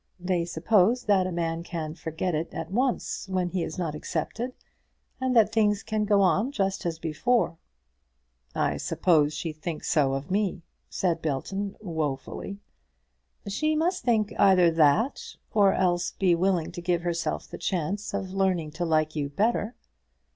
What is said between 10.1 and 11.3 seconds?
of me," said